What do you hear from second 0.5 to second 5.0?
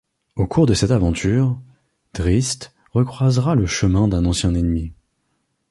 de cette aventure, Drizzt recroisera le chemin d'un ancien ennemi.